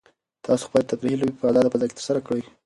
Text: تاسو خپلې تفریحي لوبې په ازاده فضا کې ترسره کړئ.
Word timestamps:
تاسو 0.45 0.63
خپلې 0.67 0.89
تفریحي 0.91 1.17
لوبې 1.19 1.35
په 1.39 1.45
ازاده 1.49 1.71
فضا 1.73 1.85
کې 1.87 1.97
ترسره 1.99 2.19
کړئ. 2.27 2.41